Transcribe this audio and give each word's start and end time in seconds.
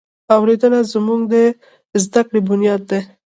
اورېدنه 0.35 0.79
زموږ 0.91 1.21
د 1.33 1.35
زده 2.03 2.21
کړې 2.27 2.39
بنیاد 2.49 2.81
دی. 2.89 3.01